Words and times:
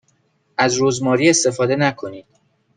از 0.57 0.81
رزماری 0.81 1.29
استفاده 1.29 1.75
نکنید. 1.75 2.25